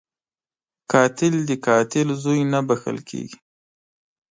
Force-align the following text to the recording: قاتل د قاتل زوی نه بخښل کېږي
قاتل 0.91 1.33
د 1.49 1.51
قاتل 1.67 2.07
زوی 2.23 2.41
نه 2.53 2.59
بخښل 2.67 2.97
کېږي 3.09 3.37